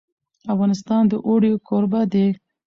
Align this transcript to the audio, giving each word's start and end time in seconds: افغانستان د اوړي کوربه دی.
افغانستان 0.53 1.03
د 1.07 1.13
اوړي 1.27 1.51
کوربه 1.67 2.01
دی. 2.13 2.27